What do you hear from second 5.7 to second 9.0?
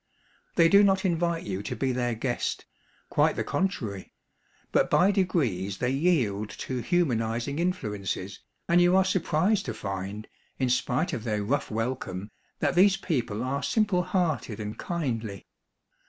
they yield to humanizing influences, and you